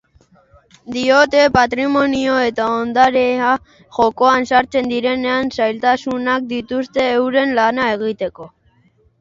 Diote, 0.93 1.41
patrimonio 1.57 2.37
eta 2.45 2.65
ondarea 2.77 3.51
jokoan 3.99 4.49
sartzen 4.55 4.89
direnean 4.95 5.53
zailtasunak 5.59 6.51
dituzte 6.55 7.09
euren 7.21 7.57
lana 7.61 7.89
egiteko. 8.01 8.51